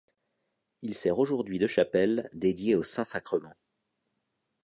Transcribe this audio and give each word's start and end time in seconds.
Il 0.81 0.95
sert 0.95 1.19
aujourd'hui 1.19 1.59
de 1.59 1.67
chapelle, 1.67 2.27
dédiée 2.33 2.73
au 2.73 2.81
Saint-Sacrement. 2.81 3.53